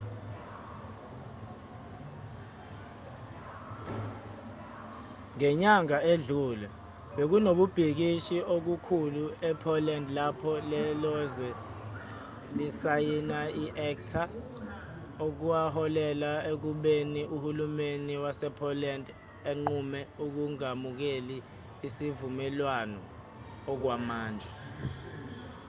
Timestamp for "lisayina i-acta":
12.57-14.23